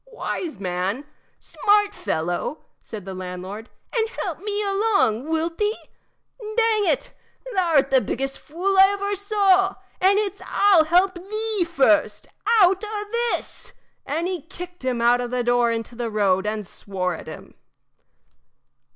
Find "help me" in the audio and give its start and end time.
4.09-4.63